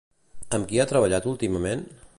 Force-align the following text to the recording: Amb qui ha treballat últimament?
Amb 0.57 0.65
qui 0.71 0.81
ha 0.81 0.87
treballat 0.93 1.29
últimament? 1.35 1.87